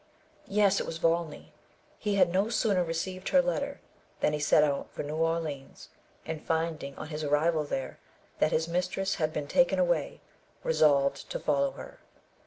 [0.47, 1.53] Yes, it was Volney!
[1.99, 3.79] He had no sooner received her letter,
[4.19, 5.89] than he set out for New Orleans;
[6.25, 7.99] and finding on his arrival there,
[8.39, 10.19] that his mistress had been taken away,
[10.63, 11.99] resolved to follow her.